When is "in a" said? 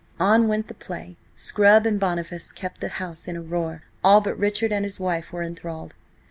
3.27-3.41